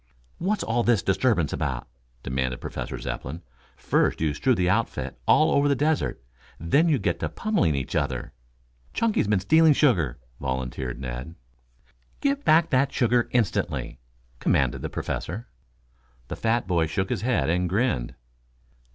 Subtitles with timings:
[0.39, 1.87] "What's all this disturbance about?"
[2.23, 3.43] demanded Professor Zepplin.
[3.77, 6.23] "First you strew the outfit all over the desert,
[6.59, 8.33] then you get to pummeling each other."
[8.93, 11.35] "Chunky's been stealing sugar," volunteered Ned.
[12.19, 13.99] "Give back that sugar, instantly!"
[14.39, 15.47] commanded the Professor.
[16.29, 18.15] The fat boy shook his head and grinned.